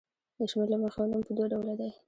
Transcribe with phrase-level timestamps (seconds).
[0.37, 1.89] د شمېر له مخې نوم په دوه ډوله دی.